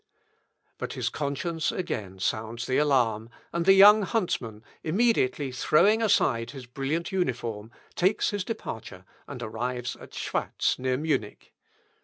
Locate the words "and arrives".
9.27-9.95